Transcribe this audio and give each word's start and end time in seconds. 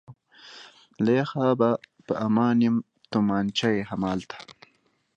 له 1.03 1.11
یخه 1.19 1.45
به 1.59 1.69
په 2.05 2.13
امان 2.27 2.57
یم، 2.65 2.75
تومانچه 3.11 3.69
یې 3.75 3.83
همالته. 3.89 4.37